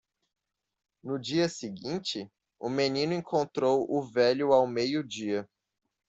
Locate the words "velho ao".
4.01-4.65